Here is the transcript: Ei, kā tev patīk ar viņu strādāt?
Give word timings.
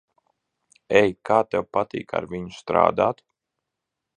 Ei, 1.01 1.13
kā 1.29 1.37
tev 1.55 1.67
patīk 1.79 2.17
ar 2.21 2.27
viņu 2.35 2.57
strādāt? 2.63 3.23